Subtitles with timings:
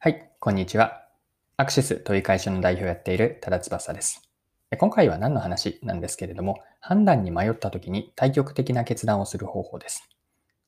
[0.00, 1.02] はい、こんにちは。
[1.56, 4.30] アクシスという会社の代表をやっている多田翼です。
[4.78, 10.08] 今回は何の話なんですけれども、判断に迷った時に対極的な決断をする方法です。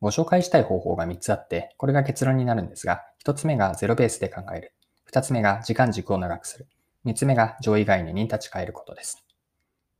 [0.00, 4.74] ご紹介したい方法が3つあって、これが結論になるんですが、1つ目がゼロベースで考える。
[5.10, 6.68] 2つ目が時間軸を長くする。
[7.04, 9.26] 3つ目が上位概念に立ち返ることです。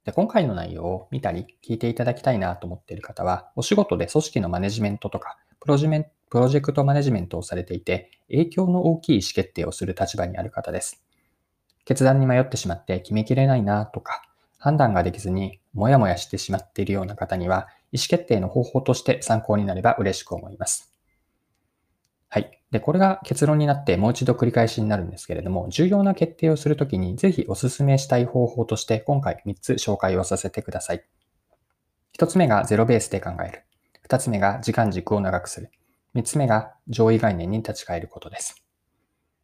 [0.04, 11.04] で今回の内容を見たり聞いていただきたいなと思っている方は、お仕事で組織のマネジメントとか、プロジメンプロジェクトマネジメントをされていて、影響の大きい意思決定をする立場にある方です。
[11.84, 14.22] 決断に迷ってしまって決めきれないなとか、
[14.58, 20.92] 判断ができずにもやもやしてしまっているような方には、意思決定の方法として参考になれば嬉しく思います。
[22.28, 22.60] はい。
[22.72, 31.04] で、これが結論になってもう一度繰り返しになるんですけれども、重要な決定をするときにぜひお勧めしたい方法として今回3つ紹介をさせてください。
[32.18, 33.62] 1つ目がゼロベースで考える。
[34.08, 35.70] 2つ目が時間軸を長くする。
[36.16, 38.64] 3つ目が上位概念に立ち返ることです。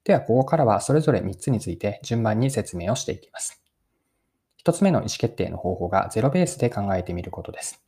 [0.05, 3.63] では、ここからはそれぞれ3つについて順番に説明をしていきます。
[4.65, 7.85] 1つ目の意思決定の方法がゼロベースで考えてみることです。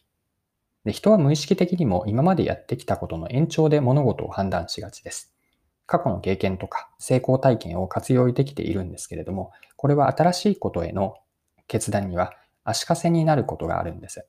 [0.84, 5.34] で人は無意識的にも今までやってきたことの延長で物事を判断しがちです。
[5.86, 11.14] 過去の経験とか成功体験を活用できているんですけれども、これは新しいことへの
[11.68, 14.26] 決断には足かせになることがあるんです。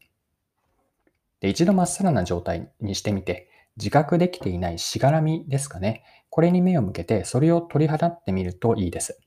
[1.42, 6.04] で一度まっさらな状態にしてみて、自覚できていないしがらみですかね。
[6.30, 9.20] これに目を向けて、それを取り払ってみるといいです。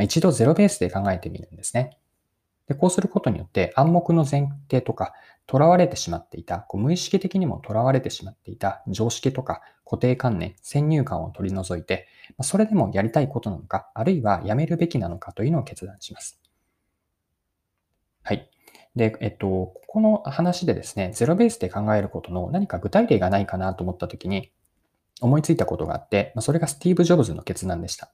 [0.00, 1.98] 一度ゼロベースで考えてみるんですね。
[2.68, 5.12] でこうすることによって暗黙の前提とか、
[5.50, 12.06] 囚われてしまっていた、こう無意識的にも囚われてしまっていた常識とか固定観念、先入観を取り除いて、
[12.42, 16.40] それでもやりたいことなのか、あるいはやめるべきなのかというのを決断します。
[18.24, 18.51] はい。
[18.96, 24.50] で、えっと、ここの話でですね、ゼロベースで考えることの何か具体例がないかなと思ったときに、
[25.20, 28.12] 思いついたことがあって、それがスティーブ・ジョブズの決断でした。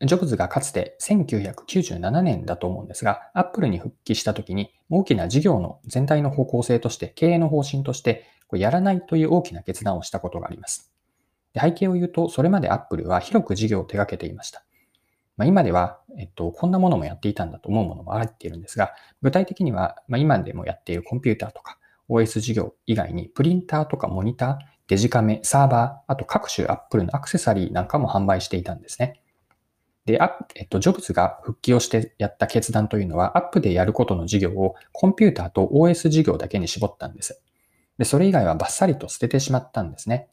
[0.00, 10.92] ジョブズがかつて1997年だと思うんですが、アップルに復帰したときに大きな事業の全体の方向性として、経営の方針として、やらないという大きな決断をしたことがあります。
[11.58, 14.64] 背景を言うと、それまでアップルは広く事業を手掛けていました。
[15.36, 21.78] まあ、今では、えっと、こんなものもやっていたんだと思うものも入っているんですが、具体的には、まあ、今でもやっているコンピューターとか
[22.08, 29.20] OS 事業以外に、プリンターとかモニター、デジカメ、サーバー、あと各種 Apple のアクセサリーなんかも販売していたんですね。
[30.04, 30.20] で、
[30.54, 37.40] えっと、ジョブズが復帰をしてやった決断というのは、アップでやることの事業をコンピューターと OS 事業だけに絞ったんです。
[37.96, 40.28] で、それ以外はバッサリと捨ててしまったんですね。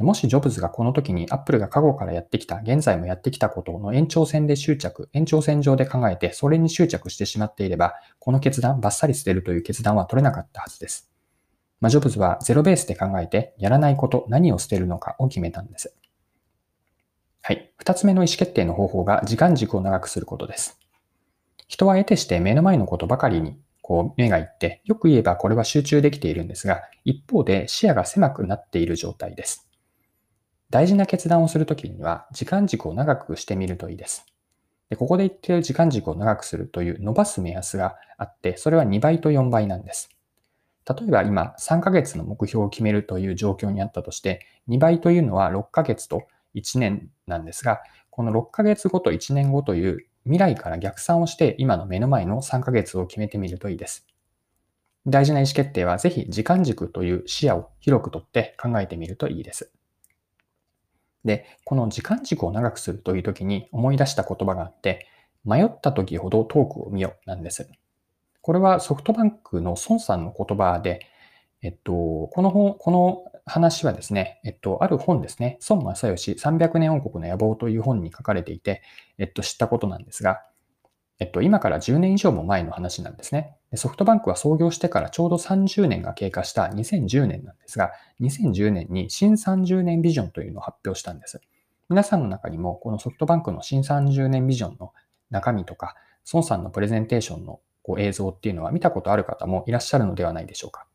[0.00, 11.10] もしジョブズがこの時に Apple が過去からやってきた、現在もやってきたことの延長線で執着、延長線上で考えて、それに執着してしまっていれば、この決断、バッサリ捨てるという決断は取れなかったはずです。
[11.80, 15.94] まあ、ジョブズはゼロベースで考えて、やらないこと、何を捨てるのかを決めたんです。
[17.42, 17.72] はい。
[17.76, 20.78] 二つ目の意思決定の方法が時間軸を長くすることです。
[21.68, 29.69] 人は得てして目の前のことばかりにこう目がいって、よく言えばこれは集中できているんですが、一方で視野が狭くなっている状態です。
[30.70, 34.24] 大事な決断をするときには、時間軸を長くしてみるといいです。
[34.88, 40.10] でここで言っている時間軸を長くするという伸ばす目安があって、それは2倍と4倍なんです。
[40.88, 46.22] 例えば今、3ヶ月の目標を決めるという状況にあったとして、2倍というのは6ヶ月と
[46.54, 47.80] 1年なんですが、
[48.10, 54.06] この6ヶ月後と1年後という未来から逆算をして今の目の前の3ヶ月を決めてみるといいです。
[55.06, 59.72] 大事な意思決定はぜひ時間軸という視野を広くとって考えてみるといいです。
[61.24, 65.06] で、この時間軸を長くするという時に思い出した言葉があって、
[65.44, 67.70] 迷った時ほどトークを見よなんです。
[68.42, 71.06] これはソフトバンクの孫さんの言葉で、
[71.62, 78.82] えっと、この本、この話はですね、えっと、ある本ですね、孫正義300年王国の野望という本に書かれていて、
[79.18, 80.40] えっと、知ったことなんですが、
[81.20, 83.54] えっと、今から10年以上も前の話なんですね。
[83.76, 91.42] ソフトバンクは創業してからちょうど30年が経過した2010年なんですが、2010年に新30年ビジョンというのを発表したんです。
[91.90, 94.94] 皆さんの中にも、このソフトバンクの新30年ビジョンの
[95.28, 95.94] 中身とか、
[96.32, 100.86] 孫さんのプレゼンテーションのこう映像っていうのは見たことある方もいらっしゃるのではないでしょうか。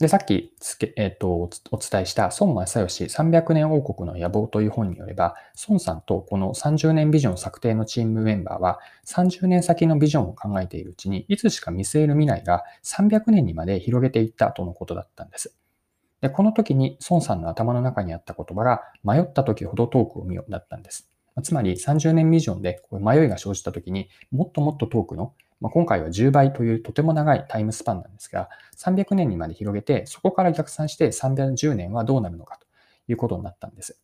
[0.00, 5.34] で、さっきつけ、えっ、ー、と、お伝えした孫正義300年王国の野望という本によれば、
[5.68, 15.54] 孫さんとこの30年ビジョン策定のチームメンバーは、30年先のビジョンを考えているうちに、いつしか見据える未来が300年にまで広げていったとのことだったんです。
[16.22, 21.10] で、この時に孫さんの頭の中にあった言葉が、迷った時ほどトークを見よだったんです。
[21.42, 32.66] つまり30年ビジョンで迷いが生じた時にもっともっと遠くのまあ、今回は10倍というとても長いタイムスパンなんですが、300年にまで広げて、そこから逆算して310年はどうなるのかと
[33.08, 34.00] いうことになったんです。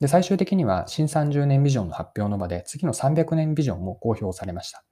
[0.00, 4.84] で、最終的には新30年ビジョンの発表の場で次の300年ビジョンも公表されました。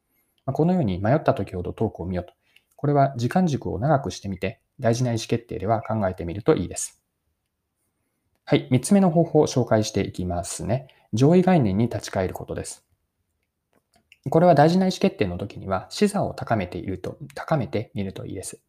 [0.47, 2.33] まあ、このように迷った時ほどトークを見ようと。
[2.75, 7.03] これは時間軸を長くしてみて大事な意思決定では考えてみるといいです。
[8.45, 8.69] はい。
[8.71, 10.89] 3つ目の方法を紹介していきますね。
[11.13, 12.86] 上位概念に立ち返ることです。
[14.31, 18.61] これは大事な意思決定の時には、視座を高めていると、高めてみるといいです。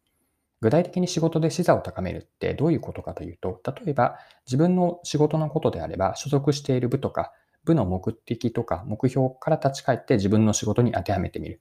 [0.60, 7.32] 具体的に仕事で視座を高めるってどういうことかというと、例えば自分の仕事のことであれば、所属している部とか、
[7.64, 11.60] 部の目的とか目標から立ち返って自分の仕事に当てはめてみる。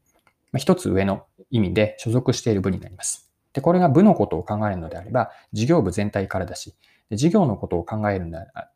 [0.51, 3.31] まあ、一つ上の意味で所属している部になります。
[3.53, 6.75] で、これが部のことを考えるのであれば、事業部全体からだし、
[7.11, 8.27] 事業のことを考える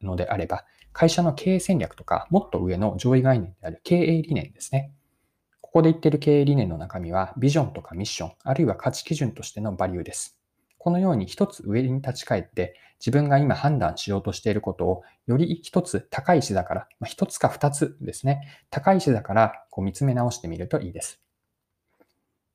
[0.01, 4.91] のであれば、会社の経営戦略とか、もっと上の上位概念である経営理念ですね。
[5.71, 10.37] ここで言っている経営理念の中身は、ビジョンとかミッション、あるいは価値基準としてのバリューです。
[10.77, 21.21] このように一つ上に立ち返って、自分が今判断しようとしていることを、より一つ高い視座から、まあ、一つか二つですね、高い視座からこう見つめ直してみるといいです。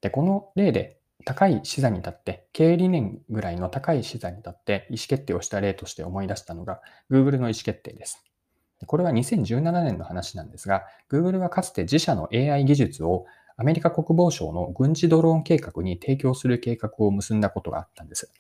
[0.03, 8.23] で、この例で高い視座に立って、経営理念ぐらいの高い視座に立って意思決定をした例として思い出したのが Google の意思決定です。
[8.85, 13.25] これは2017年の話なんですが、Google はかつて自社の AI 技術を
[13.57, 18.31] アメリカ国防省の軍事ドローン計画に提供する計画を結んだことがあったんです。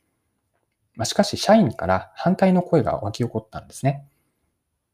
[0.95, 4.07] まあ、しかし、社員から反対の声が湧き起こったんですね。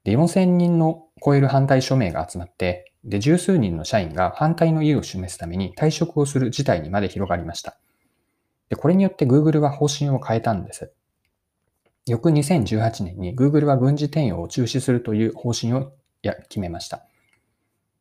[0.05, 7.77] で、4000人の超える反対署名が集まって、で、十数人の社員が反対の意を示すために退職をする事態にまで広がりました。
[8.69, 10.93] で、これによって Google は方針を変えたんです。
[12.07, 17.05] 翌2018年に Google は軍事転用を中止するという方針を決めました。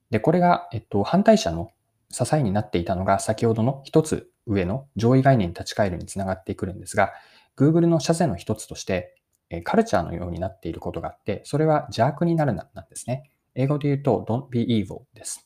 [0.09, 1.71] で、これが、えっと、反対者の
[2.09, 7.11] 支えになっていたのが先ほどの一つ上の上位概念に立ち返るにつながってくるんですが、
[7.57, 9.15] Google の社税の一つとして、
[9.63, 13.29] カルチャーのようになっていることがあって、それは邪悪になるな、なんですね。
[13.53, 15.45] 英語で言うと don't be evil です。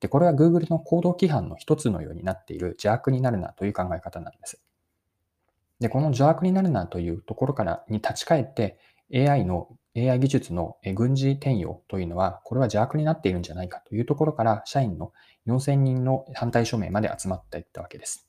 [0.00, 4.63] で、これは Google の行動規範の一つのようになっている邪悪になるなという考え方なんです。
[5.84, 8.78] で、この邪悪になるなというところからに立ち返って
[9.14, 15.12] AI の AI 技術の軍事転用というのは、これは邪悪になっているんじゃないかというところから、社員の
[15.46, 18.26] 4000人の反対署名まで集まっていったわけです。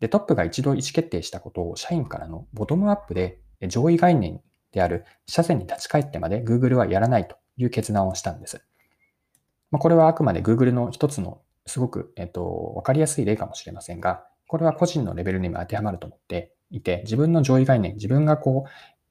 [0.00, 3.38] で、トップが一度意思決定したことを社員からのボトムアップで
[3.68, 4.40] 上位概念
[4.72, 8.60] である社線に立ち返ってまで Google はやらないという決断をしたんです。
[9.70, 18.64] まあ、これはあくまで Google の一つのすごく、えっと、わかりやすい例かもしれませんが、これは個人のレベルにも当てはまると思っていて、自分の上位概念、自分がこ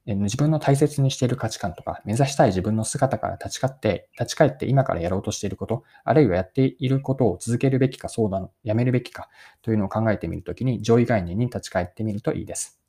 [0.06, 9.30] う、自分の大切にしている価値観とか、目指したい自分の姿から立ち返って、立ち返って今からやろうとしていること、あるいはやっていることを続けるべきか、そうだ、やめるべきか
[9.62, 12.82] というのを考えてみるときに、上位概念に立ち返ってみるといいです。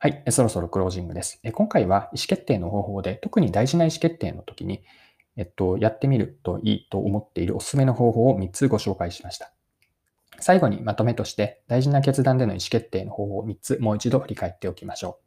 [0.00, 1.40] はい、そろそろクロージングです。
[1.52, 4.82] 今回は意思決定の方法で、特に大事な意思決定の時に、
[5.36, 9.52] えっと、やってみるといいと思っているおすすめの方法を3つご紹介しました。
[10.40, 15.18] 最後にまとめとして大事な決断での意思決定の方法を3つもう一度振り返っておきましょ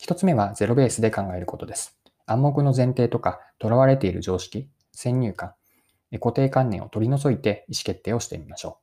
[0.00, 0.04] う。
[0.04, 1.98] 1つ目はゼロベースで考えることです。
[2.26, 5.54] 暗黙の前提とか囚われている常識、先入観、
[6.12, 8.78] 固定観念を取り除いて意思決定をしてみましょ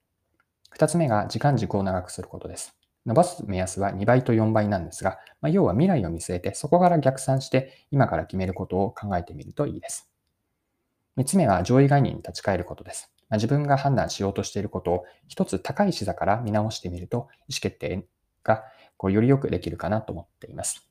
[0.71, 0.77] う。
[0.77, 2.75] 2つ目が時間軸を長くすることです。
[3.05, 10.09] 伸ばす目安は2倍と4倍なんですが、まあ、要は未来を見据えてそこから逆算して今から決めることを考えてみるといいです。
[11.17, 13.14] 3つ目は上位概念に立ち返ることです。
[13.29, 18.05] まあ、自分が判断しようとしていることを一つ高い視座から見直してみると、意思決定
[18.43, 18.63] が
[18.97, 20.87] こうよりよくできるかなと思っています。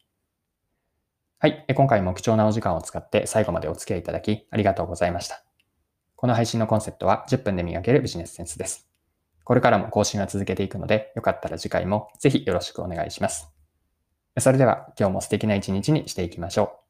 [1.38, 1.64] はい。
[1.75, 5.45] 今回も貴重なお時間を使って最後までお付き合いいただきありがとうございました。
[6.17, 8.88] この配信のコンセプトは10分で磨けるビジネスセンスです。
[9.45, 13.50] これからも更新は続けていくので、よかったら次回もぜひよろしくお願いします。
[14.38, 16.84] それでは今日も素敵な一日にしていきましょう。